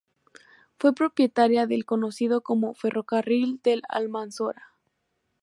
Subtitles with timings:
[0.79, 4.69] Fue propietaria del conocido como "Ferrocarril del Almanzora".